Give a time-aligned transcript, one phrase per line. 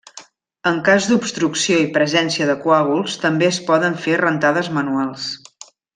[0.69, 5.29] En cas d'obstrucció i presència de coàguls, també es poden fer rentades manuals.